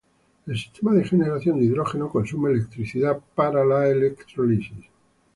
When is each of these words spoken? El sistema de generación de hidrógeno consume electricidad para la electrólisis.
El 0.47 0.57
sistema 0.57 0.93
de 0.93 1.03
generación 1.03 1.59
de 1.59 1.65
hidrógeno 1.65 2.09
consume 2.09 2.49
electricidad 2.49 3.19
para 3.35 3.63
la 3.63 3.85
electrólisis. 3.87 4.87